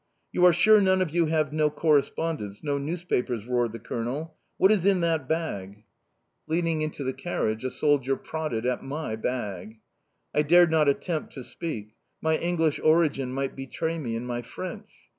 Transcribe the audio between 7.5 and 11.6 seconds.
a soldier prodded at my bag. I dared not attempt to